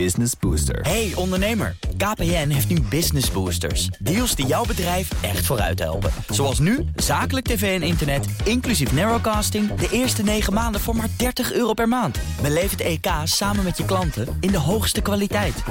[0.00, 0.80] Business Booster.
[0.80, 3.86] Hey ondernemer, KPN heeft nu Business Boosters.
[3.86, 6.10] Deals die jouw bedrijf echt vooruit helpen.
[6.28, 9.74] Zoals nu, zakelijk tv en internet, inclusief narrowcasting...
[9.74, 12.18] de eerste 9 maanden voor maar 30 euro per maand.
[12.42, 15.62] Beleef het EK samen met je klanten in de hoogste kwaliteit.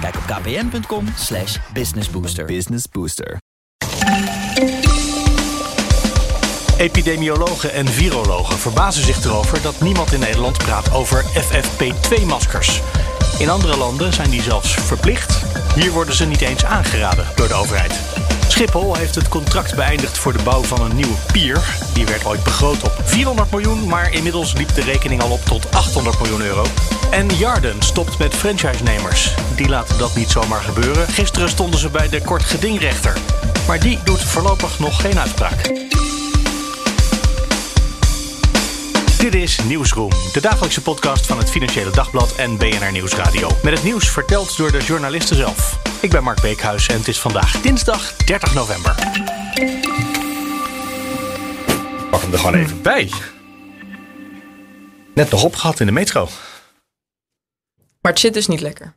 [0.00, 2.44] Kijk op kpn.com slash businessbooster.
[2.44, 3.38] Business Booster.
[6.78, 12.80] Epidemiologen en virologen verbazen zich erover dat niemand in Nederland praat over FFP2-maskers.
[13.42, 15.42] In andere landen zijn die zelfs verplicht.
[15.74, 18.00] Hier worden ze niet eens aangeraden door de overheid.
[18.48, 21.60] Schiphol heeft het contract beëindigd voor de bouw van een nieuwe pier.
[21.94, 25.74] Die werd ooit begroot op 400 miljoen, maar inmiddels liep de rekening al op tot
[25.74, 26.64] 800 miljoen euro.
[27.10, 29.34] En Jarden stopt met franchise-nemers.
[29.54, 31.08] Die laten dat niet zomaar gebeuren.
[31.08, 33.16] Gisteren stonden ze bij de kort gedingrechter.
[33.66, 35.70] Maar die doet voorlopig nog geen uitspraak.
[39.22, 43.48] Dit is Nieuwsroom, de dagelijkse podcast van het Financiële Dagblad en BNR Nieuwsradio.
[43.62, 45.78] Met het nieuws verteld door de journalisten zelf.
[46.00, 48.94] Ik ben Mark Beekhuis en het is vandaag dinsdag 30 november.
[52.10, 53.10] Pak hem er gewoon even bij.
[55.14, 56.28] Net nog opgehad in de metro.
[58.00, 58.94] Maar het zit dus niet lekker.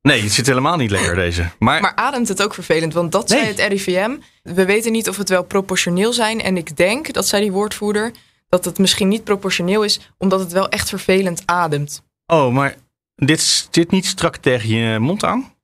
[0.00, 1.50] Nee, het zit helemaal niet lekker deze.
[1.58, 2.92] Maar, Maar ademt het ook vervelend?
[2.92, 4.16] Want dat zei het RIVM.
[4.42, 6.40] We weten niet of het wel proportioneel zijn.
[6.40, 8.12] En ik denk, dat zei die woordvoerder,
[8.52, 12.02] dat het misschien niet proportioneel is, omdat het wel echt vervelend ademt.
[12.26, 12.74] oh, maar
[13.14, 15.54] dit zit niet strak tegen je mond aan.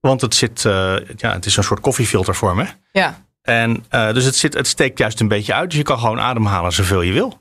[0.00, 2.66] Want het zit, eh, ja, het is een soort koffiefiltervorm hè.
[2.92, 5.68] Ja, En eh, dus het, zit, het steekt juist een beetje uit.
[5.68, 7.40] Dus je kan gewoon ademhalen zoveel je wil.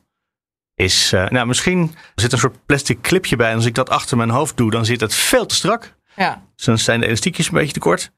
[0.76, 3.50] Is, eh, nou, misschien er zit een soort plastic clipje bij.
[3.50, 5.96] En als ik dat achter mijn hoofd doe, dan zit het veel te strak.
[6.16, 6.44] ja.
[6.56, 8.12] Dus dan zijn de elastiekjes een beetje te kort.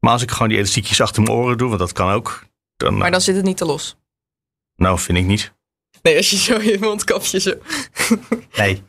[0.00, 2.44] Maar als ik gewoon die elastiekjes achter mijn oren doe, want dat kan ook.
[2.76, 3.96] Dan, maar dan zit het niet te los.
[4.76, 5.52] Nou, vind ik niet.
[6.04, 7.52] Nee, als je zo je mondkapje zo...
[8.56, 8.82] Nee.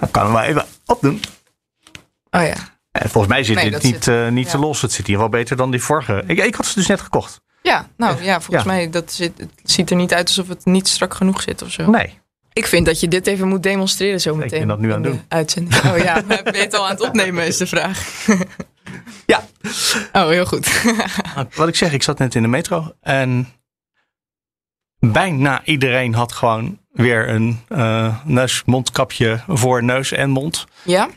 [0.00, 1.20] Dan kan hem maar even opdoen.
[2.30, 2.54] Oh ja.
[2.92, 4.50] En volgens mij zit Nee, dit dat niet, zit- eh, niet ja.
[4.50, 4.82] te los.
[4.82, 6.22] Het zit hier wel beter dan die vorige.
[6.26, 7.40] Ik, ik had ze dus net gekocht.
[7.62, 8.72] Ja, nou ja, volgens Ja.
[8.72, 11.70] mij dat zit, het ziet er niet uit alsof het niet strak genoeg zit of
[11.70, 11.90] zo.
[11.90, 12.18] Nee.
[12.52, 14.58] Ik vind dat je dit even moet demonstreren zo Ik meteen.
[14.58, 15.22] ben dat nu aan het doen.
[15.28, 15.84] Uitzending.
[15.84, 17.98] Oh ja, ben je het al aan het opnemen is de vraag.
[19.26, 19.44] Ja.
[20.12, 20.82] Oh, heel goed.
[21.54, 22.92] Wat ik zeg, ik zat net in de metro.
[23.00, 23.48] En
[25.00, 30.66] bijna iedereen had gewoon weer een eh neus-mondkapje voor neus en mond.
[30.82, 31.08] Ja?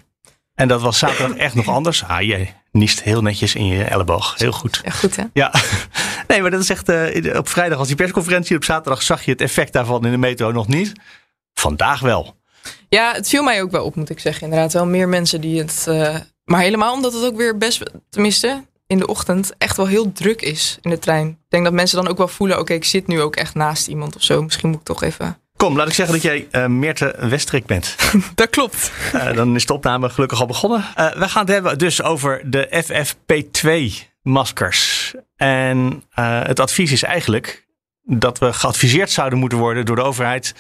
[0.56, 2.04] En dat was zaterdag echt nog anders.
[2.04, 4.34] Ah, je niest heel netjes in je elleboog.
[4.38, 4.82] Heel goed.
[4.84, 5.24] Echt goed, hè?
[5.34, 5.54] Ja,
[6.28, 6.90] nee, maar dat is echt.
[6.90, 8.56] eh, op vrijdag was die persconferentie.
[8.56, 10.92] Op zaterdag zag je het effect daarvan in de metro nog niet.
[11.54, 12.36] Vandaag wel.
[12.90, 14.44] Ja, het viel mij ook wel op, moet ik zeggen.
[14.44, 15.86] Inderdaad, wel meer mensen die het.
[15.88, 20.12] eh, maar helemaal omdat het ook weer best, tenminste in de ochtend, echt wel heel
[20.12, 21.28] druk is in de trein.
[21.28, 23.88] Ik denk dat mensen dan ook wel voelen: oké, ik zit nu ook echt naast
[23.88, 24.44] iemand of zo.
[24.44, 25.38] Misschien moet ik toch even.
[25.56, 27.96] Kom, laat ik zeggen dat jij eh Meerte Westrik bent.
[28.36, 28.92] Dat klopt.
[29.14, 30.86] Eh, dan is de opname gelukkig al begonnen.
[30.96, 35.14] Eh, we gaan het hebben dus over de FFP2-maskers.
[35.36, 37.68] En het advies is eigenlijk
[38.04, 40.56] dat we geadviseerd zouden moeten worden door de overheid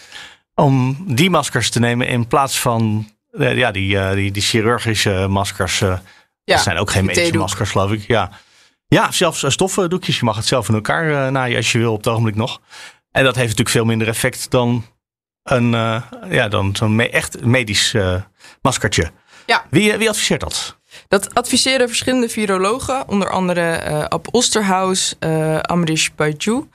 [0.55, 3.07] om die maskers te nemen in plaats van
[3.37, 5.83] ja, die, die, die chirurgische maskers.
[6.43, 8.07] Ja, dat zijn ook geen medische maskers, geloof ik.
[8.07, 8.29] Ja,
[8.87, 10.17] ja zelfs eh, stoffendoekjes.
[10.19, 12.61] Je mag het zelf in elkaar eh, naaien als je wil op het ogenblik nog.
[13.11, 14.85] En dat heeft natuurlijk veel minder effect dan
[15.43, 17.95] een eh, ja, dan zo'n me- echt medisch
[18.61, 19.11] maskertje.
[19.45, 19.65] Ja.
[19.69, 20.77] Wie, wie adviseert dat?
[21.07, 26.67] Dat adviseren verschillende virologen, onder andere eh Ab Osterhaus, eh Amrish Baidu,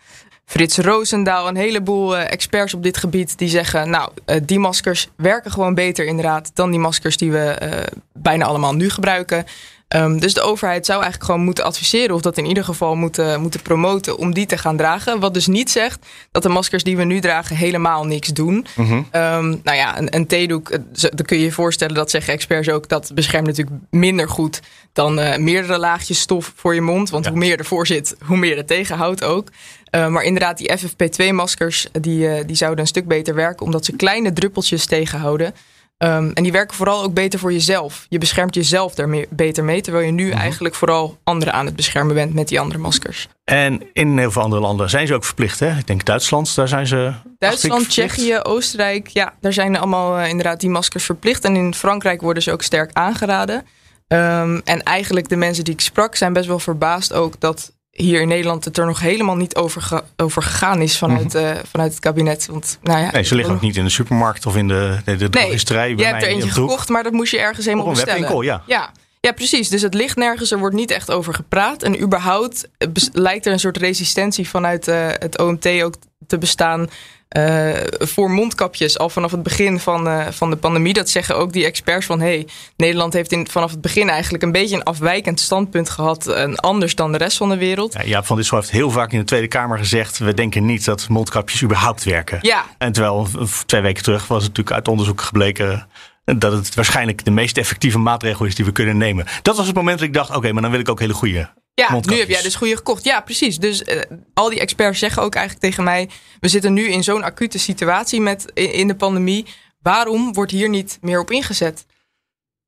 [0.48, 5.09] Frits Roosendaal, een heleboel eh, experts op dit gebied die zeggen, nou, eh, die maskers
[5.16, 9.44] werken gewoon beter inderdaad dan die maskers die we eh, bijna allemaal nu gebruiken.
[9.88, 13.41] Ehm, dus de overheid zou eigenlijk gewoon moeten adviseren of dat in ieder geval moeten,
[13.41, 15.21] moeten promoten om die te gaan dragen.
[15.21, 18.66] Wat dus niet zegt dat de maskers die we nu dragen helemaal niks doen.
[19.10, 22.69] Ehm, nou ja, een, een theedoek, eh, dan kun je je voorstellen, dat zeggen experts
[22.69, 24.60] ook, dat beschermt natuurlijk minder goed
[24.93, 27.10] dan eh, meerdere laagjes stof voor je mond.
[27.10, 27.31] Want Ja.
[27.31, 29.48] hoe meer ervoor zit, hoe meer het tegenhoudt ook.
[29.91, 33.97] Eh, maar inderdaad, die FFP2-maskers, die, eh, die zouden een stuk beter werken, omdat ze
[33.97, 35.54] kleine druppeltjes tegenhouden.
[35.98, 38.06] Ehm, en die werken vooral ook beter voor jezelf.
[38.09, 42.15] Je beschermt jezelf daar beter mee, terwijl je nu eigenlijk vooral anderen aan het beschermen
[42.15, 43.28] bent met die andere maskers.
[43.45, 45.60] En in heel veel andere landen zijn ze ook verplicht.
[45.60, 45.78] Hè?
[45.78, 47.12] Ik denk Duitsland, daar zijn ze.
[47.39, 47.89] Duitsland.
[47.89, 51.45] Tsjechië, Oostenrijk, ja, daar zijn allemaal eh, inderdaad die maskers verplicht.
[51.45, 53.66] En in Frankrijk worden ze ook sterk aangeraden.
[54.09, 58.21] Ehm, en eigenlijk de mensen die ik sprak zijn best wel verbaasd ook dat hier
[58.21, 61.91] in Nederland het er nog helemaal niet over, ge- over gegaan is vanuit, eh, vanuit
[61.91, 62.47] het kabinet.
[62.50, 63.15] Want, nou ja, Mhm.
[63.15, 65.89] Nee, ze liggen ook niet in de supermarkt of in de, de, de drogisterij.
[65.89, 68.21] je bij hebt er eentje gekocht, maar dat moest je ergens helemaal Op een bestellen.
[68.28, 68.62] webwinkel, ja.
[68.66, 68.91] Ja.
[69.21, 69.68] Ja, precies.
[69.68, 71.83] Dus het ligt nergens, er wordt niet echt over gepraat.
[71.83, 75.95] En überhaupt eh, lijkt er een soort resistentie vanuit eh, het OMT ook
[76.27, 76.89] te bestaan.
[77.36, 80.92] Uh, voor mondkapjes al vanaf het begin van, uh, van de pandemie.
[80.92, 82.47] Dat zeggen ook die experts van hey,
[82.77, 86.27] Nederland heeft in, vanaf het begin eigenlijk een beetje een afwijkend standpunt gehad.
[86.27, 87.92] En anders dan de rest van de wereld.
[87.92, 90.84] Ja, Jaap van Dissel heeft heel vaak in de Tweede Kamer gezegd: we denken niet
[90.84, 92.39] dat mondkapjes überhaupt werken.
[92.42, 92.65] Ja.
[92.78, 93.27] En terwijl
[93.66, 95.89] twee weken terug was het natuurlijk uit onderzoek gebleken
[96.24, 99.27] dat het waarschijnlijk de meest effectieve maatregel is die we kunnen nemen.
[99.42, 101.48] Dat was het moment dat ik dacht: oké, maar dan wil ik ook hele goede
[101.78, 103.04] ja, nu heb jij dus goede gekocht.
[103.04, 103.59] Ja, precies.
[103.59, 104.01] Dus uh,
[104.34, 106.09] al die experts zeggen ook eigenlijk tegen mij:
[106.41, 109.47] we zitten nu in zo'n acute situatie met, in de pandemie.
[109.83, 111.86] Waarom wordt hier niet meer op ingezet?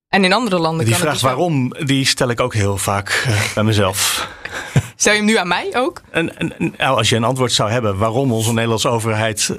[0.08, 2.76] En in andere landen die kan vraag het dus waarom, die stel ik ook heel
[2.76, 4.28] vaak uh, bij mezelf.
[5.00, 6.02] Stel je hem nu aan mij ook?
[6.10, 9.50] En, en, nou, als je een antwoord zou hebben waarom onze Nederlandse overheid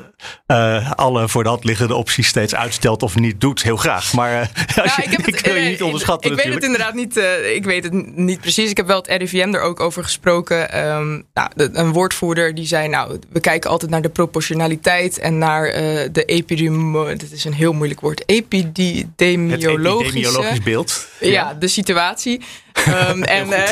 [0.48, 4.14] uh, alle voor de hand liggende opties steeds uitstelt of niet doet, heel graag.
[4.14, 6.32] Maar uh, nou, je, ik, heb ik het, wil je niet onderschatten.
[6.32, 7.18] Ik weet het inderdaad niet.
[7.18, 8.70] Uh, ik weet het niet precies.
[8.70, 10.88] Ik heb wel het RIVM er ook over gesproken.
[10.88, 15.38] Um, nou, de, een woordvoerder die zei: Nou, we kijken altijd naar de proportionaliteit en
[15.38, 15.64] naar
[16.12, 17.16] de epidemie.
[17.16, 18.24] Dit is een heel moeilijk woord.
[18.26, 19.70] Epidemiologische.
[19.70, 21.08] Het epidemiologisch beeld.
[21.20, 22.42] Ja, ja de situatie.
[23.10, 23.68] um, en uh,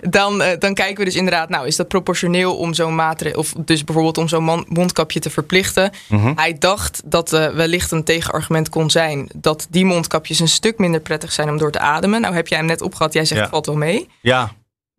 [0.18, 3.52] dan, uh, dan kijken we dus inderdaad, nou, is dat proportioneel om zo'n maatregel, of
[3.56, 5.90] dus bijvoorbeeld om zo'n mondkapje te verplichten?
[6.08, 6.32] Mm -hmm.
[6.36, 11.00] Hij dacht dat uh, wellicht een tegenargument kon zijn dat die mondkapjes een stuk minder
[11.00, 12.20] prettig zijn om door te ademen.
[12.20, 13.48] Nou, heb jij hem net opgehad, jij zegt Ja.
[13.48, 14.08] valt wel mee.
[14.20, 14.52] Ja.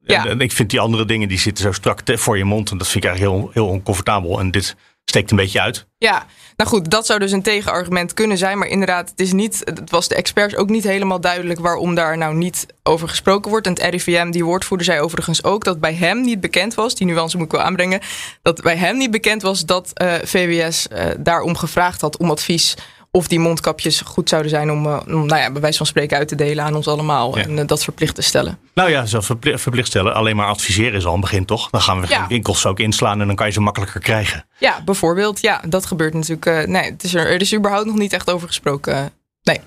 [0.03, 0.23] Ja.
[0.23, 2.77] En, en ik vind die andere dingen die zitten zo strak voor je mond en
[2.77, 4.39] dat vind ik eigenlijk heel, heel oncomfortabel.
[4.39, 4.75] En dit
[5.05, 5.87] steekt een beetje uit.
[5.97, 6.25] Ja,
[6.57, 8.57] nou goed, dat zou dus een tegenargument kunnen zijn.
[8.57, 12.17] Maar inderdaad, het, is niet, het was de experts ook niet helemaal duidelijk waarom daar
[12.17, 13.67] nou niet over gesproken wordt.
[13.67, 17.07] En het RIVM, die woordvoerder, zei overigens ook dat bij hem niet bekend was, die
[17.07, 18.01] nuance moet ik wel aanbrengen,
[18.41, 22.75] dat bij hem niet bekend was dat eh, VWS eh, daarom gevraagd had om advies.
[23.11, 26.17] Of die mondkapjes goed zouden zijn om, eh, om nou ja, bij wijze van spreken
[26.17, 27.37] uit te delen aan ons allemaal.
[27.37, 27.43] Ja.
[27.43, 28.59] En eh, dat verplicht te stellen.
[28.73, 30.13] Nou ja, zelfs verpli- verplicht stellen.
[30.13, 31.69] Alleen maar adviseren is al een begin, toch?
[31.69, 32.17] Dan gaan we Ja.
[32.19, 34.45] geen winkels ook inslaan en dan kan je ze makkelijker krijgen.
[34.57, 35.41] Ja, bijvoorbeeld.
[35.41, 36.45] Ja, dat gebeurt natuurlijk.
[36.45, 39.11] eh, nee, het is er, er is überhaupt nog niet echt over gesproken.
[39.43, 39.59] Nee.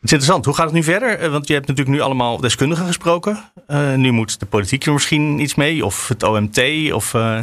[0.00, 0.44] Het is interessant.
[0.44, 1.18] Hoe gaat het nu verder?
[1.18, 3.52] Eh, Want je hebt natuurlijk nu allemaal deskundigen gesproken.
[3.66, 5.84] Eh, nu moet de politiek er misschien iets mee.
[5.84, 6.60] Of het OMT.
[6.92, 7.38] Of eh,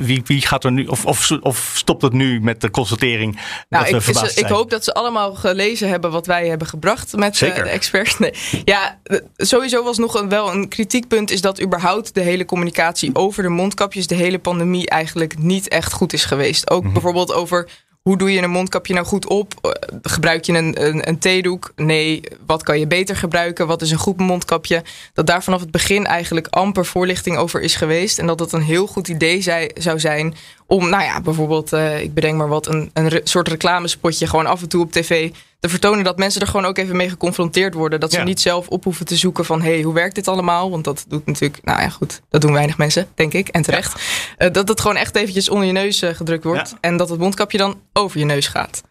[0.00, 0.86] wie, wie gaat er nu.
[0.86, 4.70] Of, of, of stopt het nu met de constatering Nou, dat we ik, ik hoop
[4.70, 8.18] dat ze allemaal gelezen hebben wat wij hebben gebracht met de experts.
[8.18, 8.32] Nee.
[8.64, 8.98] Ja,
[9.36, 13.48] sowieso was nog een, wel een kritiekpunt is dat überhaupt de hele communicatie over de
[13.48, 16.70] mondkapjes de hele pandemie eigenlijk niet echt goed is geweest.
[16.70, 17.68] Ook bijvoorbeeld over
[18.06, 19.54] hoe doe je een mondkapje nou goed op?
[19.62, 19.70] Eh,
[20.02, 21.72] Gebruik je een, een, een theedoek?
[21.76, 22.22] Nee.
[22.46, 23.66] Wat kan je beter gebruiken?
[23.66, 24.82] Wat is een goed mondkapje?
[25.12, 28.18] Dat daar vanaf het begin eigenlijk amper voorlichting over is geweest.
[28.18, 29.42] En dat het een heel goed idee
[29.74, 30.34] zou zijn
[30.66, 34.46] om, nou ja, bijvoorbeeld, eh, ik bedenk maar wat, een, een re- soort reclamespotje gewoon
[34.46, 35.30] af en toe op tv
[35.60, 36.04] te vertonen.
[36.04, 38.00] Dat mensen er gewoon ook even mee geconfronteerd worden.
[38.00, 38.24] Dat ze Ja.
[38.24, 40.70] niet zelf op hoeven te zoeken van, hé, hey, hoe werkt dit allemaal?
[40.70, 44.02] Want dat doet natuurlijk, nou ja, goed, dat doen weinig mensen, denk ik, en terecht.
[44.36, 46.70] Eh, dat het gewoon echt eventjes onder je neus eh, gedrukt wordt.
[46.70, 46.78] Ja.
[46.80, 48.82] En dat het mondkapje dan over je neus gaat.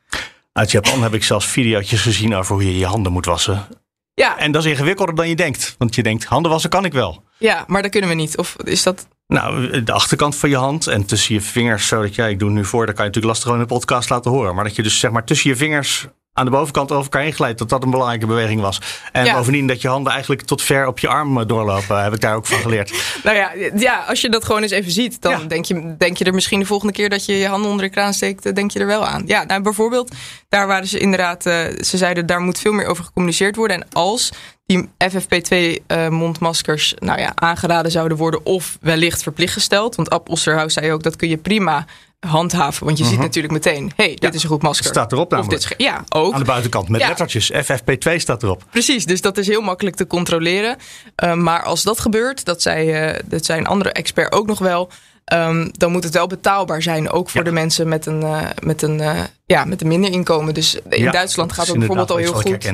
[0.54, 3.68] Uit Japan heb ik zelfs video's gezien over hoe je je handen moet wassen.
[4.14, 5.76] Ja, En dat is ingewikkelder dan je denkt.
[5.78, 7.24] Want je denkt, handen wassen kan ik wel.
[7.38, 8.38] ja, maar dat kunnen we niet.
[8.38, 9.08] Of is dat...
[9.28, 11.88] Nou, de achterkant van je hand en tussen je vingers.
[11.88, 12.86] Zodat ja, ik doe het nu voor.
[12.86, 14.56] Dat kan je natuurlijk lastig gewoon in de podcast laten horen.
[14.56, 16.08] Maar dat je dus zeg maar tussen je vingers
[16.38, 17.60] aan de bovenkant over elkaar inglijdt.
[17.60, 18.82] Dat dat een belangrijke beweging was.
[19.12, 19.34] En Ja.
[19.34, 22.04] bovendien dat je handen eigenlijk tot ver op je arm eh, doorlopen.
[22.04, 22.94] Heb ik daar ook van geleerd.
[23.24, 25.38] Nou ja, ja, als je dat gewoon eens even ziet, dan Ja.
[25.48, 27.92] denk, je, denk je er misschien de volgende keer dat je je handen onder de
[27.92, 29.24] kraan steekt, eh, denk je er wel aan.
[29.26, 30.16] Ja, nou bijvoorbeeld,
[30.50, 33.78] daar waren ze inderdaad, eh, ze zeiden daar moet veel meer over gecommuniceerd worden.
[33.82, 34.32] En als
[34.66, 40.92] die FFP2-mondmaskers nou ja, aangeraden zouden worden of wellicht verplicht gesteld, want Ab Osterhaus zei
[40.92, 41.86] ook dat kun je prima
[42.26, 44.86] handhaven, want je ziet natuurlijk meteen, hé, hey, dit is een goed masker.
[44.86, 44.94] Mhm.
[44.94, 45.80] Staat erop Of dit namelijk.
[45.80, 46.34] is, ja, ook.
[46.34, 47.08] Aan de buitenkant met Ja.
[47.08, 47.52] lettertjes.
[47.54, 48.64] FFP2 staat erop.
[48.72, 50.78] Precies, dus dat is heel makkelijk te controleren.
[51.24, 54.60] Uh, maar als dat gebeurt, dat zei, uh, dat zei een andere expert ook nog
[54.60, 54.90] wel.
[55.34, 57.46] Um, dan moet het wel betaalbaar zijn, ook voor Ja.
[57.46, 60.54] de mensen met een, uh, met een, uh, ja, met een minder inkomen.
[60.54, 62.70] Dus in Ja, Duitsland gaat het bijvoorbeeld al heel goed.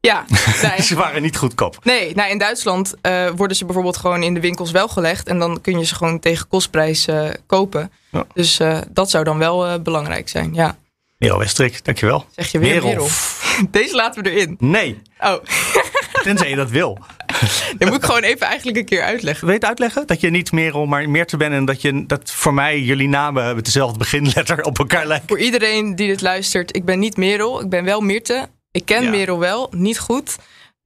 [0.00, 0.24] Ja.
[0.82, 1.78] Ze waren niet goedkoop.
[1.84, 5.28] nee, nou in Duitsland uh, worden ze bijvoorbeeld gewoon in de winkels wel gelegd.
[5.28, 7.06] En dan kun je ze gewoon tegen kostprijs
[7.46, 7.92] kopen.
[8.10, 8.24] Ja.
[8.34, 10.76] Dus dat zou dan wel belangrijk zijn, ja.
[11.18, 12.24] Merel Westrik, dankjewel.
[12.36, 12.88] Zeg je weer Merel.
[12.88, 13.08] Merel.
[13.70, 14.56] Deze laten we erin.
[14.58, 15.34] Nee, Oh,
[16.22, 16.98] tenzij je dat wil.
[17.78, 19.48] dat moet ik gewoon even eigenlijk een keer uitleggen.
[19.48, 20.06] Het uitleggen?
[20.06, 21.52] Dat je niet Merel, maar Meerte bent.
[21.54, 25.28] En dat, je, dat voor mij jullie namen met dezelfde beginletter op elkaar lijken.
[25.28, 28.48] Voor iedereen die dit luistert, ik ben niet Merel, ik ben wel Mirte.
[28.70, 29.10] Ik ken Ja.
[29.10, 30.36] Merel wel, niet goed.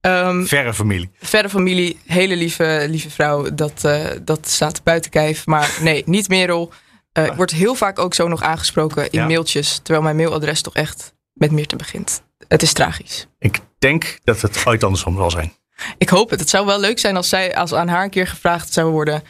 [0.01, 1.09] Um, Verre familie.
[1.19, 5.45] verre familie, hele lieve, lieve vrouw, dat, uh, dat staat buiten kijf.
[5.45, 6.71] Maar nee, niet Merel.
[7.17, 9.25] Uh, ik word heel vaak ook zo nog aangesproken in Ja.
[9.27, 12.23] mailtjes, terwijl mijn mailadres toch echt met Mirte begint.
[12.47, 13.27] Het is tragisch.
[13.39, 15.53] Ik denk dat het ooit andersom zal zijn.
[15.97, 16.39] Ik hoop het.
[16.39, 19.23] Het zou wel leuk zijn als, zij, als aan haar een keer gevraagd zou worden: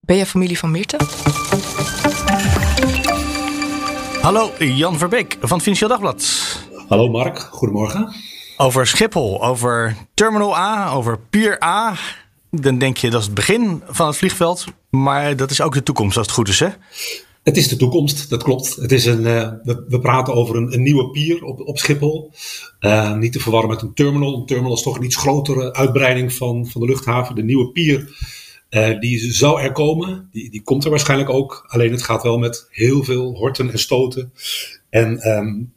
[0.00, 0.96] Ben jij familie van Mirte?
[4.20, 6.24] Hallo, Jan Verbeek van het Financieel Dagblad.
[6.88, 8.14] Hallo Mark, goedemorgen.
[8.56, 11.94] Over Schiphol, over Terminal A, over Pier A.
[12.50, 14.64] Dan denk je dat is het begin van het vliegveld.
[14.90, 16.68] Maar dat is ook de toekomst als het goed is, hè?
[17.44, 18.76] Het is de toekomst, dat klopt.
[18.76, 19.52] Het is een, uh,
[19.88, 22.32] we, praten over een, een, nieuwe pier op, Schiphol.
[22.80, 24.36] Uh, niet te verwarren met een terminal.
[24.36, 27.34] Een terminal is toch een iets grotere uitbreiding van, van de luchthaven.
[27.34, 28.16] De nieuwe pier
[28.70, 30.28] uh, die zou er komen.
[30.32, 31.64] Die, die komt er waarschijnlijk ook.
[31.66, 34.32] Alleen het gaat wel met heel veel horten en stoten.
[34.90, 35.72] En um,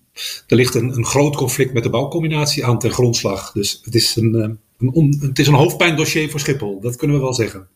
[0.48, 3.52] er ligt een, een groot conflict met de bouwcombinatie aan ten grondslag.
[3.52, 4.60] Dus het is een,
[5.20, 6.80] het is een hoofdpijndossier voor Schiphol.
[6.80, 7.68] Dat kunnen we wel zeggen.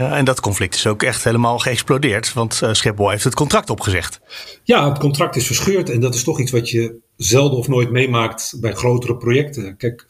[0.00, 3.70] Ja, en dat conflict is ook echt helemaal geëxplodeerd, want uh, Schiphol heeft het contract
[3.70, 4.20] opgezegd.
[4.64, 7.90] Ja, het contract is verscheurd en dat is toch iets wat je zelden of nooit
[7.90, 9.76] meemaakt bij grotere projecten.
[9.76, 10.04] Kijk,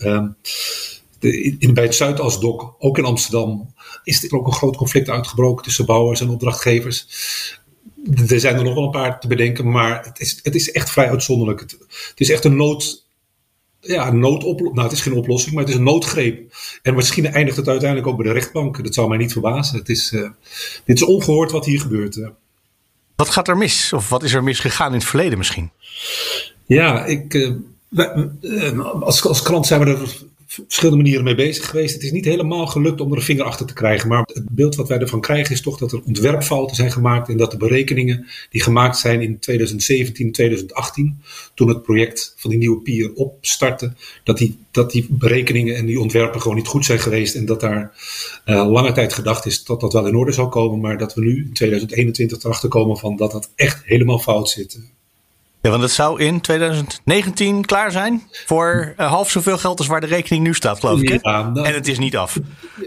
[1.19, 5.65] de, in, bij het Zuidasdok, ook in Amsterdam, is er ook een groot conflict uitgebroken
[5.65, 7.07] tussen bouwers en opdrachtgevers.
[8.29, 10.91] Er zijn er nog wel een paar te bedenken, maar het is, het is echt
[10.91, 11.61] vrij uitzonderlijk.
[11.61, 11.77] Het,
[12.11, 13.07] het is echt een nood,
[13.81, 14.75] ja, noodoplossing.
[14.75, 16.55] Nou, het is geen oplossing, maar het is een noodgreep.
[16.83, 18.85] En misschien eindigt het uiteindelijk ook bij de rechtbank.
[18.85, 19.79] Dat zou mij niet verbazen.
[19.79, 20.29] Het is, uh,
[20.85, 22.17] dit is ongehoord wat hier gebeurt.
[22.17, 22.29] Uh.
[23.17, 23.93] Wat gaat er mis?
[23.93, 25.71] Of wat is er misgegaan in het verleden misschien?
[26.67, 27.53] Ja, ik, uh,
[27.89, 30.17] wij, als, als krant zijn we er
[30.53, 31.95] verschillende manieren mee bezig geweest.
[31.95, 34.09] Het is niet helemaal gelukt om er een vinger achter te krijgen.
[34.09, 37.29] Maar het beeld wat wij ervan krijgen is toch dat er ontwerpfouten zijn gemaakt.
[37.29, 41.23] En dat de berekeningen die gemaakt zijn in 2017, 2018,
[41.55, 43.93] toen het project van die nieuwe pier opstartte,
[44.25, 47.35] dat die, dat die berekeningen en die ontwerpen gewoon niet goed zijn geweest.
[47.35, 47.93] En dat daar
[48.47, 50.81] uh, lange tijd gedacht is dat dat wel in orde zou komen.
[50.81, 54.81] Maar dat we nu in 2021 erachter komen van dat dat echt helemaal fout zit.
[55.63, 60.01] Ja, want het zou in 2019 klaar zijn voor uh, half zoveel geld als waar
[60.01, 61.25] de rekening nu staat, geloof ik.
[61.25, 62.39] Ja, nou, en het is niet af.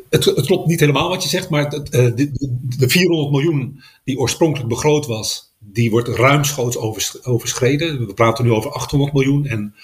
[0.10, 2.32] Het, het, klopt niet helemaal wat je zegt, maar het, uh, de,
[2.78, 6.78] de, 400 miljoen die oorspronkelijk begroot was, die wordt ruimschoots
[7.24, 8.08] overschreden.
[8.08, 9.46] We praten nu over 800 miljoen.
[9.46, 9.76] En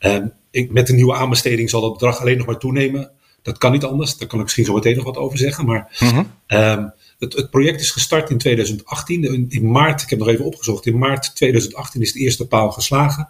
[0.00, 0.16] uh,
[0.50, 3.10] ik, met de nieuwe aanbesteding zal dat bedrag alleen nog maar toenemen.
[3.42, 4.16] Dat kan niet anders.
[4.16, 5.66] Daar kan ik misschien zo meteen nog wat over zeggen.
[5.66, 6.88] Maar uh -huh.
[7.18, 9.48] Het, project is gestart in 2018.
[9.48, 13.28] In, maart, ik heb nog even opgezocht, in maart 2018 is de eerste paal geslagen.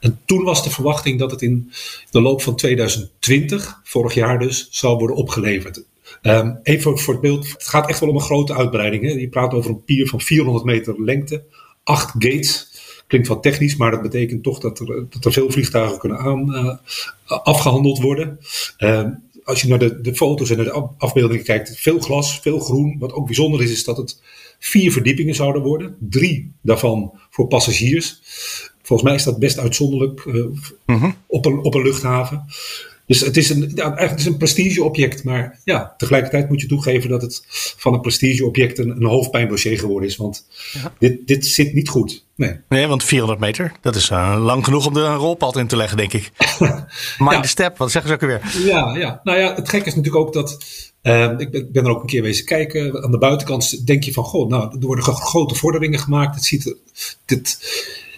[0.00, 1.72] En toen was de verwachting dat het in
[2.10, 5.82] de loop van 2020, vorig jaar dus, zou worden opgeleverd.
[6.22, 9.02] Um, even voor het beeld, het gaat echt wel om een grote uitbreiding.
[9.02, 9.10] Hè?
[9.10, 11.42] Je praat over een pier van 400 meter lengte,
[11.84, 12.66] acht gates.
[13.06, 16.76] Klinkt wat technisch, maar dat betekent toch dat er, veel vliegtuigen kunnen aan, uh,
[17.42, 18.38] afgehandeld worden.
[18.78, 22.96] Um, als je naar de, de foto's en de afbeeldingen kijkt, veel glas, veel groen.
[22.98, 24.22] Wat ook bijzonder is, is dat het
[24.58, 25.96] vier verdiepingen zouden worden.
[26.00, 28.20] Drie daarvan voor passagiers.
[28.82, 30.44] Volgens mij is dat best uitzonderlijk uh,
[30.86, 31.14] mm-hmm.
[31.26, 32.44] op, een, op een luchthaven.
[33.08, 35.24] Dus het is een, ja, eigenlijk is een prestigeobject.
[35.24, 37.42] Maar ja, tegelijkertijd moet je toegeven dat het
[37.76, 40.16] van een prestigeobject een, een hoofdpijndossier geworden is.
[40.16, 40.92] Want ja.
[40.98, 42.26] dit, dit zit niet goed.
[42.34, 42.56] Nee.
[42.68, 45.76] nee, want 400 meter, dat is uh, lang genoeg om er een rolpad in te
[45.76, 46.30] leggen, denk ik.
[47.18, 47.40] maar ja.
[47.40, 48.64] de step, wat zeggen ze ook weer?
[48.64, 50.58] Ja, ja, nou ja, het gekke is natuurlijk ook dat.
[51.02, 53.02] Uh, ik ben, ben, er ook een keer wezen kijken.
[53.04, 56.34] Aan de buitenkant denk je van, goh, nou, er worden grote vorderingen gemaakt.
[56.34, 56.76] Het ziet er.
[57.24, 57.58] Dit,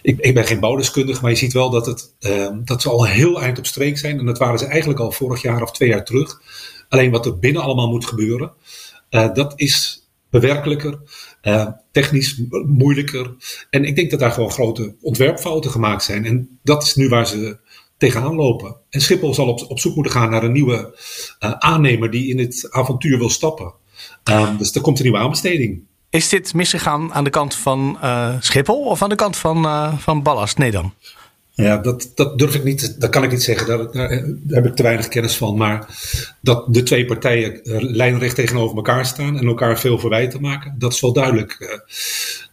[0.01, 3.05] ik, ik, ben geen bouwdeskundige, maar je ziet wel dat, het, uh, dat ze al
[3.05, 4.19] een heel eind op streek zijn.
[4.19, 6.41] En dat waren ze eigenlijk al vorig jaar of twee jaar terug.
[6.89, 8.51] Alleen wat er binnen allemaal moet gebeuren,
[9.09, 10.99] uh, dat is bewerkelijker,
[11.43, 13.35] uh, technisch moeilijker.
[13.69, 16.25] En ik denk dat daar gewoon grote ontwerpfouten gemaakt zijn.
[16.25, 17.57] En dat is nu waar ze
[17.97, 18.75] tegenaan lopen.
[18.89, 20.99] En Schiphol zal op, op zoek moeten gaan naar een nieuwe
[21.39, 23.73] aannemer die in het avontuur wil stappen.
[24.57, 25.83] dus er komt een nieuwe aanbesteding.
[26.11, 29.97] Is dit misgegaan aan de kant van uh, Schiphol of aan de kant van, uh,
[29.97, 30.57] van Ballast?
[30.57, 30.93] Nee dan.
[31.51, 33.67] Ja, dat, dat durf ik niet, dat kan ik niet zeggen.
[33.67, 34.09] Daar, daar,
[34.47, 35.57] heb ik te weinig kennis van.
[35.57, 35.85] Maar
[36.41, 40.93] dat de twee partijen uh, lijnrecht tegenover elkaar staan en elkaar veel verwijten maken, dat
[40.93, 41.79] is wel duidelijk.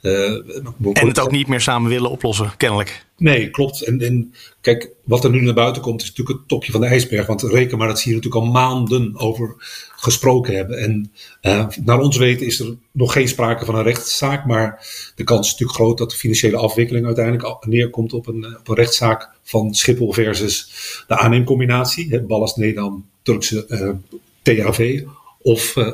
[0.00, 3.06] En het ook niet meer samen willen oplossen, kennelijk.
[3.16, 3.82] Nee, klopt.
[3.82, 6.86] En, en kijk, wat er nu naar buiten komt, is natuurlijk het topje van de
[6.86, 7.26] ijsberg.
[7.26, 9.54] Want reken maar dat ze hier natuurlijk al maanden over
[9.96, 10.78] gesproken hebben.
[10.78, 11.12] En
[11.42, 14.46] uh, naar ons weten is er nog geen sprake van een rechtszaak.
[14.46, 18.68] Maar de kans is natuurlijk groot dat de financiële afwikkeling uiteindelijk neerkomt op een, op
[18.68, 20.72] een rechtszaak van Schiphol versus
[21.06, 22.20] de aanneemcombinatie.
[22.20, 23.90] Ballast Nedam, Turkse uh,
[24.42, 25.02] THV.
[25.42, 25.86] Of, uh,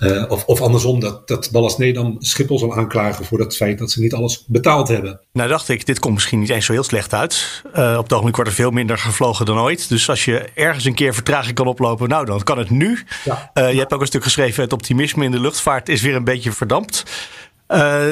[0.00, 3.90] uh, of, of, andersom, dat, dat Ballast Nedam Schiphol zal aanklagen voor het feit dat
[3.90, 5.20] ze niet alles betaald hebben.
[5.32, 7.62] Nou dacht ik, dit komt misschien niet eens zo heel slecht uit.
[7.76, 9.88] Uh, op het ogenblik wordt er veel minder gevlogen dan ooit.
[9.88, 13.04] Dus als je ergens een keer vertraging kan oplopen, nou dan kan het nu.
[13.24, 13.50] Ja.
[13.54, 16.52] je hebt ook een stuk geschreven, het optimisme in de luchtvaart is weer een beetje
[16.52, 17.04] verdampt.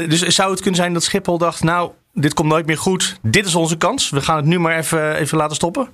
[0.08, 3.18] dus zou het kunnen zijn dat Schiphol dacht, nou dit komt nooit meer goed.
[3.22, 4.10] Dit is onze kans.
[4.10, 5.88] We gaan het nu maar even, even laten stoppen.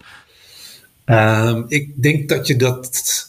[1.06, 2.86] Um, ik denk dat je dat.
[2.86, 3.28] Het,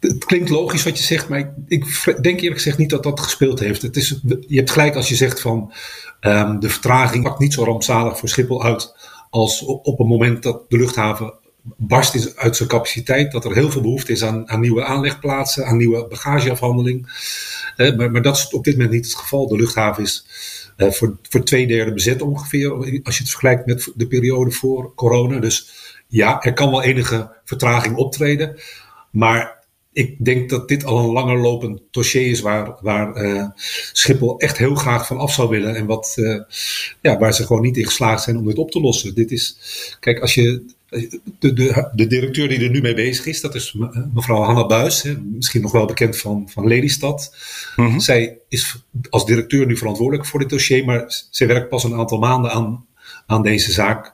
[0.00, 1.84] het, klinkt logisch wat je zegt, maar ik, ik,
[2.22, 3.82] denk eerlijk gezegd niet dat dat gespeeld heeft.
[3.82, 5.72] Het is, je hebt gelijk als je zegt van
[6.20, 8.94] um, de vertraging pakt niet zo rampzalig voor Schiphol uit
[9.30, 13.80] als op het moment dat de luchthaven barst uit zijn capaciteit, dat er heel veel
[13.80, 17.06] behoefte is aan, aan nieuwe aanlegplaatsen, aan nieuwe bagageafhandeling.
[17.76, 19.48] Uh, maar, maar, dat is op dit moment niet het geval.
[19.48, 20.26] De luchthaven is
[20.76, 24.94] uh, voor, voor twee derde bezet ongeveer, als je het vergelijkt met de periode voor
[24.94, 25.38] corona.
[25.38, 25.70] Dus
[26.12, 28.60] ja, er kan wel enige vertraging optreden.
[29.10, 33.44] Maar ik denk dat dit al een langer lopend dossier is waar, waar uh,
[33.92, 35.76] Schiphol echt heel graag van af zou willen.
[35.76, 36.40] En wat, uh,
[37.00, 39.14] ja, waar ze gewoon niet in geslaagd zijn om dit op te lossen.
[39.14, 39.56] Dit is,
[40.00, 40.64] kijk, als je.
[41.38, 43.76] De, de, de directeur die er nu mee bezig is, dat is
[44.14, 47.34] mevrouw Hanna Buis, hè, misschien nog wel bekend van, van Lelystad.
[47.76, 48.00] Mm-hmm.
[48.00, 48.76] Zij is
[49.10, 52.86] als directeur nu verantwoordelijk voor dit dossier, maar zij werkt pas een aantal maanden aan,
[53.32, 54.12] aan deze zaak.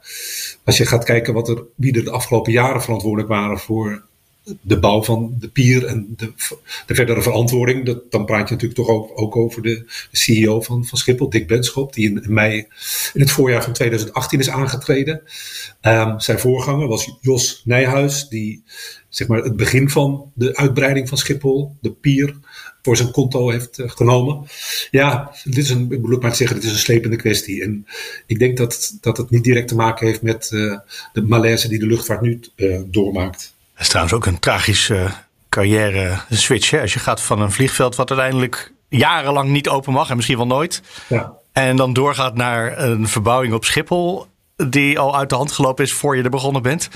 [0.64, 4.06] Als je gaat kijken wat er, wie er de afgelopen jaren verantwoordelijk waren voor
[4.60, 6.32] de bouw van de pier en de,
[6.86, 8.02] de verdere verantwoording.
[8.10, 11.92] Dan praat je natuurlijk toch ook, ook over de CEO van, van Schiphol, Dick Benschop,
[11.92, 12.66] die in, mei,
[13.14, 15.22] in het voorjaar van 2018 is aangetreden.
[15.82, 18.62] Um, zijn voorganger was Jos Nijhuis, die
[19.08, 22.36] zeg maar, het begin van de uitbreiding van Schiphol, de pier,
[22.88, 24.46] voor zijn konto heeft uh, genomen.
[24.90, 27.62] Ja, dit is een, ik bedoel maar te zeggen, dit is een slepende kwestie.
[27.62, 27.86] En
[28.26, 30.78] ik denk dat, dat het niet direct te maken heeft met uh,
[31.12, 33.54] de malaise die de luchtvaart nu uh, doormaakt.
[33.72, 35.10] Dat is trouwens ook een tragische
[35.48, 36.70] carrière switch.
[36.70, 36.80] Hè?
[36.80, 40.46] Als je gaat van een vliegveld wat uiteindelijk jarenlang niet open mag en misschien wel
[40.46, 40.82] nooit.
[41.08, 41.32] Ja.
[41.52, 44.26] En dan doorgaat naar een verbouwing op Schiphol
[44.56, 46.88] die al uit de hand gelopen is voor je er begonnen bent.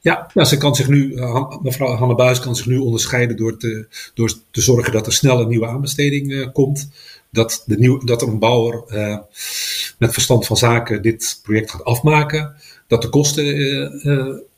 [0.00, 3.56] Ja, ja ze kan zich nu, uh, mevrouw Hanne Buis kan zich nu onderscheiden door
[3.56, 6.88] te, door te zorgen dat er snel een nieuwe aanbesteding uh, komt.
[7.30, 9.18] Dat, de nieuw, dat een bouwer uh,
[9.98, 12.54] met verstand van zaken dit project gaat afmaken.
[12.86, 13.44] Dat de kosten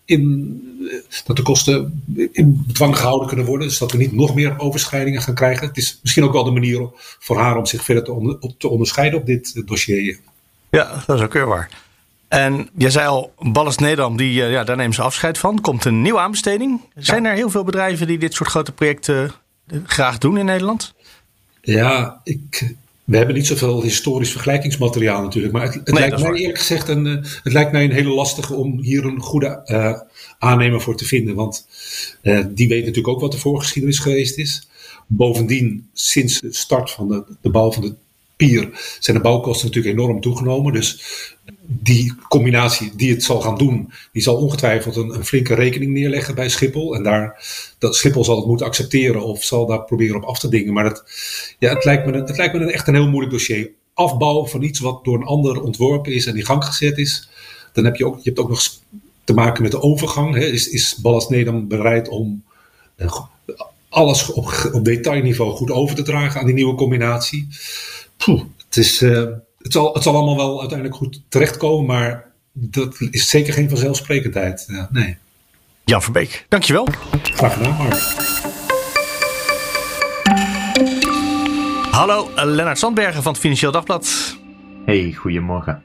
[0.05, 0.61] in,
[1.27, 3.69] dat de kosten in bedwang gehouden kunnen worden.
[3.69, 5.67] Dus dat we niet nog meer overschrijdingen gaan krijgen.
[5.67, 9.19] Het is misschien ook wel de manier voor haar om zich verder te, te onderscheiden
[9.19, 10.19] op dit dossier.
[10.71, 11.71] Ja, dat is ook weer waar.
[12.33, 15.61] En jij zei al, Ballast Nederland, die, ja, daar nemen ze afscheid van.
[15.61, 16.81] Komt een nieuwe aanbesteding.
[16.95, 19.33] Zijn er heel veel bedrijven die dit soort grote projecten
[19.87, 20.95] graag doen in Nederland?
[21.61, 25.53] Ja, ik, we hebben niet zoveel historisch vergelijkingsmateriaal natuurlijk.
[25.53, 28.55] Maar het, het lijkt mij eerlijk gezegd een, uh, het lijkt mij een hele lastige
[28.55, 30.01] om hier een goede uh,
[30.39, 31.35] aannemer voor te vinden.
[31.35, 31.67] Want
[32.23, 34.69] uh, die weet natuurlijk ook wat de voorgeschiedenis geweest is.
[35.07, 37.95] Bovendien, sinds de start van de, de bouw van de
[38.99, 40.73] zijn de bouwkosten natuurlijk enorm toegenomen.
[40.73, 41.03] Dus
[41.67, 46.35] die combinatie die het zal gaan doen, die zal ongetwijfeld een, een, flinke rekening neerleggen
[46.35, 46.95] bij Schiphol.
[46.95, 47.47] En daar,
[47.79, 50.73] dat Schiphol zal het moeten accepteren of zal daar proberen op af te dingen.
[50.73, 51.03] Maar het,
[51.59, 53.71] ja, het, lijkt me, het lijkt me echt een heel moeilijk dossier.
[53.95, 57.29] Afbouw van iets wat door een ander ontworpen is en in gang gezet is.
[57.73, 58.63] Dan heb je ook, je hebt ook nog
[59.25, 60.35] te maken met de overgang.
[60.35, 60.45] Hè.
[60.45, 62.45] Is, is Ballast Nederland bereid om
[62.97, 63.21] uh,
[63.89, 67.49] alles op, op detailniveau goed over te dragen aan die nieuwe combinatie?
[68.25, 69.03] Poeh, het is...
[69.03, 73.69] Uh, het zal, het zal allemaal wel uiteindelijk goed terechtkomen, maar dat is zeker geen
[73.69, 74.65] vanzelfsprekendheid.
[74.67, 75.17] Ja, nee.
[75.85, 76.89] Jan Verbeek, dankjewel.
[77.23, 77.95] Graag gedaan, Mark.
[81.91, 84.37] Hallo, Lennart Sandbergen van het Financieel Dagblad.
[84.87, 85.83] Hey, goedemorgen.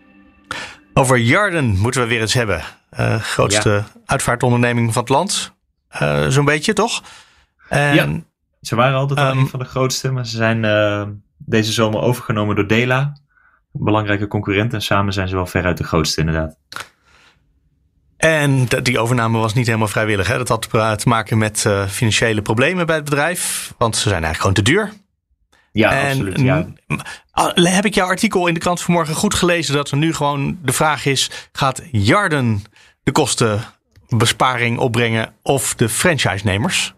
[0.94, 2.62] Over Jarden moeten we weer eens hebben.
[3.00, 5.54] Uh, grootste uitvaartonderneming van het land.
[6.02, 7.04] Uh, Zo'n beetje, toch?
[7.70, 8.22] En, ja,
[8.62, 12.56] ze waren altijd um, een van de grootste, maar ze zijn uh, deze zomer overgenomen
[12.56, 13.14] door Dela
[13.80, 14.78] belangrijke concurrenten.
[14.78, 16.58] En samen zijn ze wel veruit de grootste, inderdaad.
[18.18, 20.28] En die overname was niet helemaal vrijwillig.
[20.28, 20.38] Hè?
[20.38, 20.70] Dat had
[21.00, 23.74] te maken met uh, financiële problemen bij het bedrijf.
[23.78, 25.06] Want ze zijn eigenlijk gewoon te duur.
[25.72, 26.40] Ja, en, absoluut.
[26.40, 26.68] Ja.
[27.54, 29.74] Heb ik jouw artikel in de krant vanmorgen goed gelezen?
[29.76, 32.64] Dat er nu gewoon de vraag is: gaat Jarden
[33.04, 36.96] de kostenbesparing opbrengen of de franchise-nemers?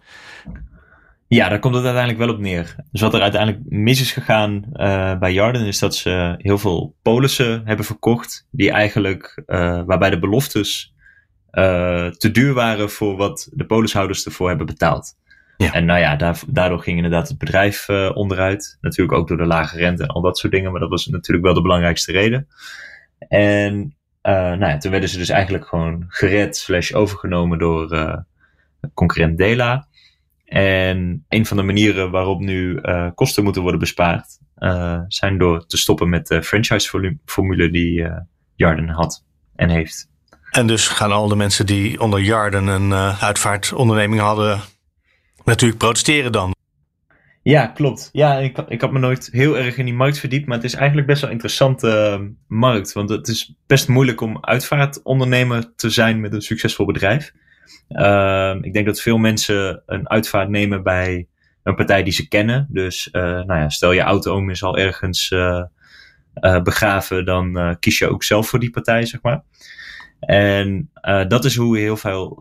[1.29, 2.75] Ja, daar komt het uiteindelijk wel op neer.
[2.91, 6.95] Dus wat er uiteindelijk mis is gegaan uh, bij Jarden is dat ze heel veel
[7.01, 8.47] polissen hebben verkocht.
[8.51, 10.93] Die eigenlijk, uh, waarbij de beloftes
[11.51, 15.13] uh, te duur waren voor wat de polishouders ervoor hebben betaald.
[15.57, 15.73] Ja.
[15.73, 18.77] En nou ja, daar, daardoor ging inderdaad het bedrijf onderuit.
[18.81, 20.71] Natuurlijk ook door de lage rente en al dat soort dingen.
[20.71, 22.47] Maar dat was natuurlijk wel de belangrijkste reden.
[23.27, 28.25] En nou ja, toen werden ze dus eigenlijk gewoon gered slash overgenomen door
[28.93, 29.87] concurrent Dela.
[30.49, 35.65] En een van de manieren waarop nu uh, kosten moeten worden bespaard, uh, zijn door
[35.65, 38.17] te stoppen met de franchise-formule die uh,
[38.55, 40.09] Jarden had en heeft.
[40.51, 44.59] En dus gaan al de mensen die onder Jarden een uitvaartonderneming hadden,
[45.43, 46.55] natuurlijk protesteren dan.
[47.41, 48.09] Ja, klopt.
[48.11, 50.73] Ja, ik, ik had me nooit heel erg in die markt verdiept, maar het is
[50.73, 52.93] eigenlijk best wel een interessante markt.
[52.93, 57.33] Want het is best moeilijk om uitvaartondernemer te zijn met een succesvol bedrijf.
[57.87, 61.27] Ehm, ik denk dat veel mensen een uitvaart nemen bij
[61.63, 62.67] een partij die ze kennen.
[62.69, 65.35] Dus nou ja, stel je auto is al ergens
[66.63, 69.43] begraven, dan kies je ook zelf voor die partij, zeg maar.
[70.19, 70.89] En
[71.27, 72.39] dat is hoe heel veel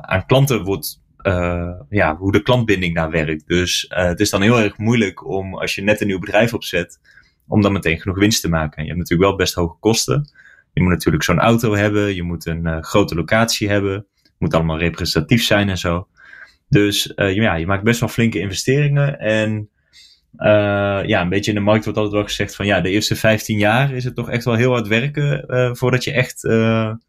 [0.00, 1.00] aan klanten wordt
[1.88, 3.46] ja, hoe de klantbinding daar werkt.
[3.46, 7.00] Dus het is dan heel erg moeilijk om, als je net een nieuw bedrijf opzet,
[7.48, 8.76] om dan meteen genoeg winst te maken.
[8.76, 10.30] En je hebt natuurlijk wel best hoge kosten.
[10.72, 14.06] Je moet natuurlijk zo'n auto hebben, je moet een grote locatie hebben,
[14.40, 16.08] moet allemaal representatief zijn en zo.
[16.68, 19.18] Dus ja, je maakt best wel flinke investeringen.
[19.18, 19.68] En
[21.06, 23.58] ja, een beetje in de markt wordt altijd wel gezegd van ja, de eerste 15
[23.58, 25.44] jaar is het toch echt wel heel hard werken
[25.76, 27.00] voordat je echt een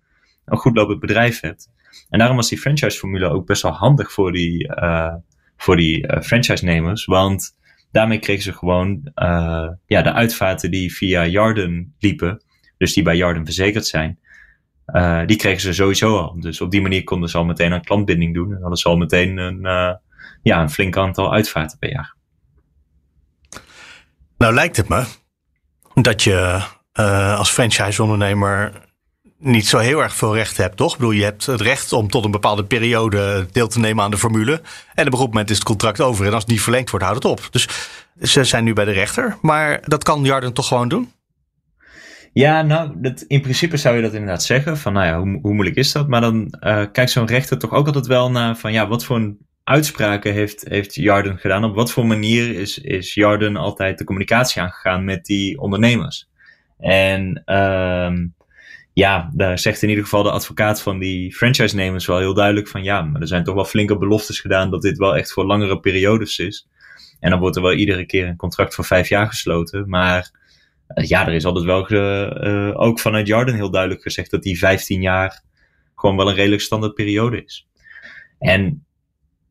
[0.45, 1.69] goed lopend bedrijf hebt.
[2.09, 4.71] En daarom was die franchise-formule ook best wel handig voor die,
[5.57, 7.05] voor die franchise-nemers.
[7.05, 7.57] Want
[7.91, 9.11] daarmee kregen ze gewoon
[9.85, 12.43] ja, de uitvaarten die via Jarden liepen,
[12.77, 14.19] dus die bij Jarden verzekerd zijn,
[15.25, 16.39] die kregen ze sowieso al.
[16.39, 18.51] Dus op die manier konden ze al meteen een klantbinding doen.
[18.51, 19.61] En hadden ze al meteen een,
[20.41, 22.15] ja, een flink aantal uitvaarten per jaar.
[24.37, 25.03] Nou lijkt het me
[25.93, 26.61] dat je
[27.37, 28.89] als franchise-ondernemer
[29.37, 30.91] niet zo heel erg veel recht hebt, toch?
[30.91, 34.11] Ik bedoel, je hebt het recht om tot een bepaalde periode deel te nemen aan
[34.11, 34.61] de formule.
[34.93, 36.25] En op een moment is het contract over.
[36.25, 37.47] En als het niet verlengd wordt, houdt het op.
[37.51, 37.67] Dus
[38.21, 39.37] ze zijn nu bij de rechter.
[39.41, 41.11] Maar dat kan Jarden toch gewoon doen?
[42.33, 44.77] Ja, nou, dat, in principe zou je dat inderdaad zeggen.
[44.77, 46.07] Van, nou ja, hoe, hoe moeilijk is dat?
[46.07, 49.15] Maar dan uh, kijkt zo'n rechter toch ook altijd wel naar van, ja, wat voor
[49.15, 51.63] een uitspraken heeft, heeft Jarden gedaan?
[51.63, 56.29] Op wat voor manier is, is Jarden altijd de communicatie aangegaan met die ondernemers?
[56.79, 58.11] En uh,
[58.93, 62.83] ja, daar zegt in ieder geval de advocaat van die franchise-nemers wel heel duidelijk van
[62.83, 65.79] ja, maar er zijn toch wel flinke beloftes gedaan dat dit wel echt voor langere
[65.79, 66.67] periodes is.
[67.19, 69.89] En dan wordt er wel iedere keer een contract voor vijf jaar gesloten.
[69.89, 70.31] Maar
[70.93, 75.01] ja, er is altijd wel uh, ook vanuit Jarden heel duidelijk gezegd dat die 15
[75.01, 75.41] jaar
[75.95, 77.67] gewoon wel een redelijk standaard periode is.
[78.39, 78.85] En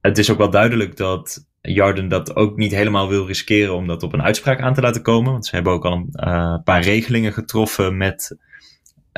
[0.00, 4.02] het is ook wel duidelijk dat Jarden dat ook niet helemaal wil riskeren om dat
[4.02, 5.32] op een uitspraak aan te laten komen.
[5.32, 8.38] Want ze hebben ook al een uh, paar regelingen getroffen met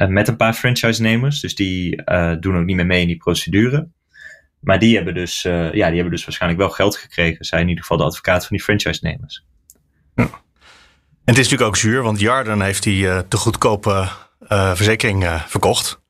[0.09, 1.41] met een paar franchise-nemers.
[1.41, 2.03] Dus die
[2.41, 3.89] doen ook niet meer mee in die procedure.
[4.61, 7.45] Maar die hebben, dus, ja, die hebben dus waarschijnlijk wel geld gekregen.
[7.45, 9.45] Zijn in ieder geval de advocaat van die franchise-nemers.
[10.15, 10.42] Ja.
[11.25, 14.09] En het is natuurlijk ook zuur, want Jarden heeft die te goedkope
[14.75, 16.01] verzekering verkocht.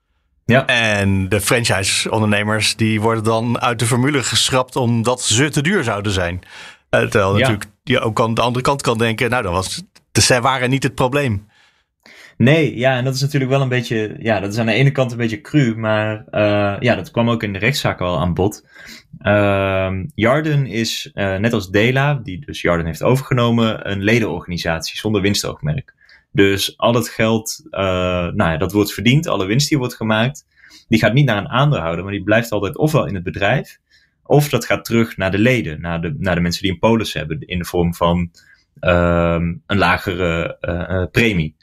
[0.45, 0.67] Ja.
[0.67, 6.13] En de franchise-ondernemers die worden dan uit de formule geschrapt omdat ze te duur zouden
[6.13, 6.43] zijn.
[6.89, 10.71] terwijl natuurlijk je ook aan de andere kant kan denken, nou dan was, zij waren
[10.71, 11.49] niet het probleem.
[12.43, 14.91] Nee, ja, en dat is natuurlijk wel een beetje, ja, dat is aan de ene
[14.91, 18.35] kant een beetje cru, maar uh, ja, dat kwam ook in de rechtszaak al aan
[18.35, 18.67] bod.
[19.21, 25.21] Uh, Jarden is, uh, net als Dela, die dus Jarden heeft overgenomen, een ledenorganisatie zonder
[25.21, 25.95] winstoogmerk.
[26.33, 30.47] Dus al het geld, uh, nou ja, dat wordt verdiend, alle winst die wordt gemaakt,
[30.89, 33.79] die gaat niet naar een aandeelhouder, maar die blijft altijd ofwel in het bedrijf,
[34.23, 37.13] of dat gaat terug naar de leden, naar de, naar de mensen die een polis
[37.13, 38.31] hebben, in de vorm van
[38.81, 40.59] ehm, een lagere
[41.13, 41.55] premie.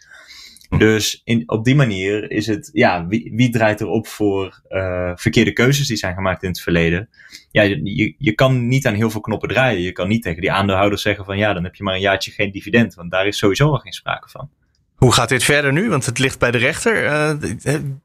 [0.78, 5.54] Dus in, op die manier is het, ja, wie, wie draait erop voor uh, verkeerde
[5.54, 7.10] keuzes die zijn gemaakt in het verleden?
[7.52, 9.82] Ja, je, je kan niet aan heel veel knoppen draaien.
[9.82, 12.32] Je kan niet tegen die aandeelhouders zeggen van ja, dan heb je maar een jaartje
[12.32, 14.50] geen dividend, want daar is sowieso al geen sprake van.
[14.96, 15.90] Hoe gaat dit verder nu?
[15.90, 17.04] Want het ligt bij de rechter.
[17.04, 17.30] Uh,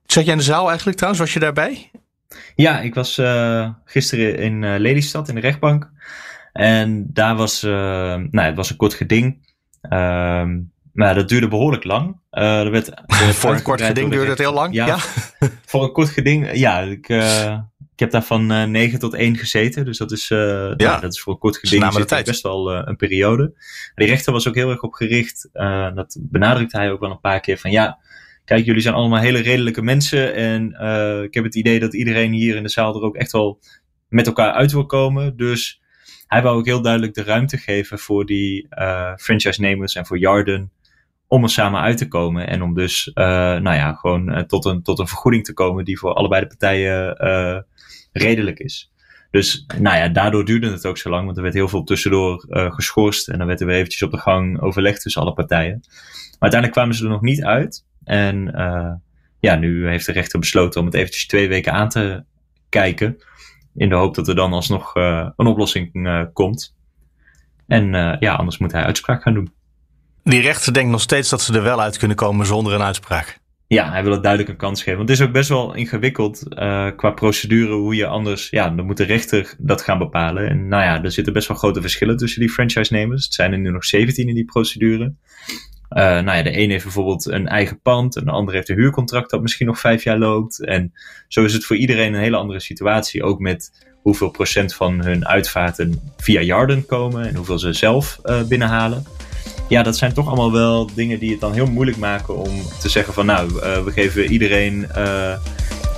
[0.06, 1.24] zat jij in de zaal eigenlijk trouwens?
[1.24, 1.90] Was je daarbij?
[2.54, 5.90] Ja, ik was uh, gisteren in Lelystad in de rechtbank.
[6.52, 9.52] En daar was, nou, het was een kort geding.
[9.80, 10.58] Ehm,
[10.94, 12.20] maar dat duurde behoorlijk lang.
[12.32, 12.90] Uh, er werd,
[13.40, 14.74] voor een kort geding duurde het heel lang?
[14.74, 14.98] Ja,
[15.70, 16.80] voor een kort geding, ja.
[16.80, 17.58] Ik, uh,
[17.92, 19.84] ik heb daar van uh, 9 tot 1 gezeten.
[19.84, 20.74] Dus dat is, uh, ja.
[20.76, 22.26] Nou, dat is voor een kort geding de tijd.
[22.26, 23.52] best wel een periode.
[23.94, 25.48] Die rechter was ook heel erg op gericht.
[25.94, 27.98] dat benadrukte hij ook wel een paar keer van ja.
[28.44, 30.34] Kijk, jullie zijn allemaal hele redelijke mensen.
[30.34, 30.64] En
[31.24, 33.58] ik heb het idee dat iedereen hier in de zaal er ook echt wel
[34.08, 35.36] met elkaar uit wil komen.
[35.36, 35.80] Dus
[36.26, 38.66] hij wou ook heel duidelijk de ruimte geven voor die
[39.16, 40.72] franchise-nemers en voor Jarden
[41.26, 42.48] om er samen uit te komen.
[42.48, 45.84] En om dus, uh, nou ja, gewoon uh, tot, een, tot een vergoeding te komen
[45.84, 47.60] die voor allebei de partijen uh,
[48.12, 48.92] redelijk is.
[49.30, 52.44] Dus nou ja, daardoor duurde het ook zo lang, want er werd heel veel tussendoor
[52.48, 53.28] geschorst.
[53.28, 55.80] En dan werd er weer eventjes op de gang overlegd tussen alle partijen.
[55.82, 57.86] Maar uiteindelijk kwamen ze er nog niet uit.
[58.04, 58.44] En
[59.40, 62.24] ja, nu heeft de rechter besloten om het eventjes twee weken aan te
[62.68, 63.16] kijken.
[63.74, 66.76] In de hoop dat er dan alsnog een oplossing komt.
[67.66, 69.52] En ja, anders moet hij uitspraak gaan doen.
[70.24, 73.38] Die rechter denkt nog steeds dat ze er wel uit kunnen komen zonder een uitspraak.
[73.66, 74.96] Ja, hij wil het duidelijk een kans geven.
[74.96, 78.50] Want het is ook best wel ingewikkeld uh, qua procedure hoe je anders...
[78.50, 80.48] Ja, dan moet de rechter dat gaan bepalen.
[80.48, 83.24] En nou ja, er zitten best wel grote verschillen tussen die franchise-nemers.
[83.24, 85.04] Het zijn er nu nog 17 in die procedure.
[85.90, 88.76] Uh, nou ja, de een heeft bijvoorbeeld een eigen pand en de ander heeft een
[88.76, 90.64] huurcontract dat misschien nog vijf jaar loopt.
[90.64, 90.92] En
[91.28, 93.22] zo is het voor iedereen een hele andere situatie.
[93.22, 98.42] Ook met hoeveel procent van hun uitvaarten via Jarden komen en hoeveel ze zelf uh,
[98.42, 99.04] binnenhalen.
[99.68, 102.88] Ja, dat zijn toch allemaal wel dingen die het dan heel moeilijk maken om te
[102.88, 104.88] zeggen van nou, uh, we geven iedereen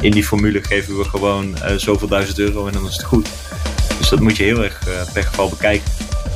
[0.01, 3.29] in die formule geven we gewoon zoveel duizend euro en dan is het goed.
[3.99, 5.91] Dus dat moet je heel erg per geval bekijken.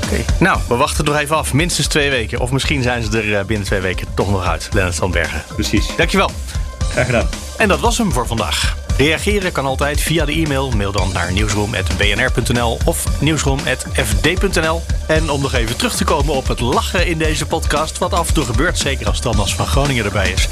[0.05, 1.53] Oké, nou, we wachten nog even af.
[1.53, 2.41] Minstens twee weken.
[2.41, 4.69] Of misschien zijn ze er binnen twee weken toch nog uit.
[4.73, 5.43] Lennart van Bergen.
[5.55, 5.97] Precies.
[5.97, 6.31] Dankjewel.
[6.79, 7.29] Graag gedaan.
[7.59, 8.80] En dat was hem voor vandaag.
[9.01, 10.71] Reageren kan altijd via de e-mail.
[10.71, 14.83] Mail dan naar nieuwsroom.bnr.nl of nieuwsroom.fd.nl.
[15.07, 18.29] En om nog even terug te komen op het lachen in deze podcast, wat af
[18.29, 20.49] en toe gebeurt, zeker als Thomas van Groningen erbij is.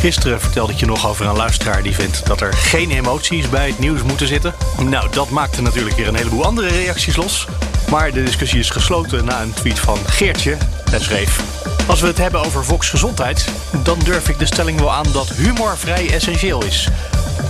[0.00, 3.66] Gisteren vertelde ik je nog over een luisteraar die vindt dat er geen emoties bij
[3.66, 4.54] het nieuws moeten zitten.
[4.78, 7.46] Nou, dat maakte natuurlijk weer een heleboel andere reacties los.
[7.90, 10.56] Maar de discussie is gesloten na een tweet van Geertje.
[10.90, 11.40] Het schreef:
[11.86, 13.48] Als we het hebben over volksgezondheid,
[13.82, 16.88] dan durf ik de stelling wel aan dat humor vrij essentieel is.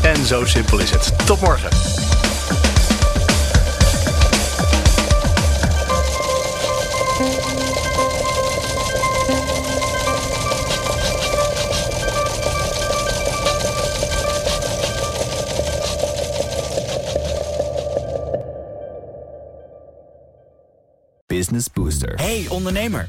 [0.02, 1.26] En zo simpel is het.
[1.26, 1.70] Tot morgen.
[21.26, 22.14] Business Booster.
[22.14, 23.09] Hey ondernemer,